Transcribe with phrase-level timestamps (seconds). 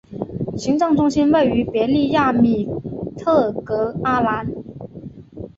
[0.57, 2.67] 行政中心位于别利亚米
[3.17, 4.51] 特格阿兰。